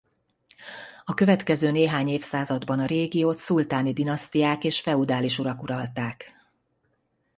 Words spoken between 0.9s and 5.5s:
A következő néhány évszázadban a régiót szultáni dinasztiák és feudális